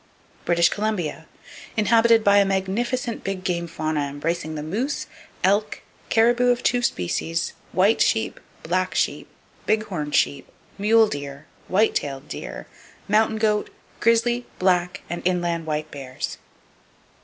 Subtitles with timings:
[0.45, 1.27] British Columbia,
[1.77, 5.05] inhabited by a magnificent big game fauna embracing the moose,
[5.43, 9.27] elk, caribou of two species, white sheep, black sheep,
[9.67, 10.47] big horn sheep,
[10.79, 12.65] mule deer, white tailed deer,
[13.07, 13.69] mountain goat,
[13.99, 16.39] grizzly, black and inland white bears.